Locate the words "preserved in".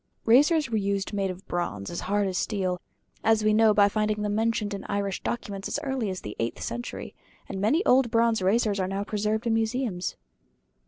9.03-9.53